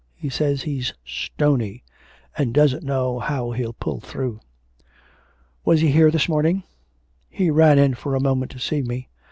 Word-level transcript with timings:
He 0.15 0.29
says 0.29 0.63
he's 0.63 0.95
"stony" 1.05 1.83
and 2.35 2.55
doesn't 2.55 2.81
know 2.83 3.19
how 3.19 3.51
he'll 3.51 3.73
pull 3.73 3.99
through.' 3.99 4.39
'Was 5.63 5.81
he 5.81 5.91
here 5.91 6.09
this 6.09 6.27
morning?' 6.27 6.63
'He 7.29 7.51
ran 7.51 7.77
in 7.77 7.93
for 7.93 8.15
a 8.15 8.19
moment 8.19 8.49
to 8.53 8.59
see 8.59 8.81
me.... 8.81 9.09